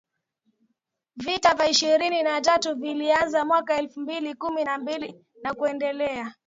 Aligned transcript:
Vita 1.15 1.53
vya 1.53 1.69
ishirini 1.69 2.23
na 2.23 2.41
tatu 2.41 2.75
vilianza 2.75 3.45
mwaka 3.45 3.77
elfu 3.77 3.99
mbili 3.99 4.35
kumi 4.35 4.63
na 4.63 4.77
mbili 4.77 5.25
na 5.43 5.53
kuendelea 5.53 6.33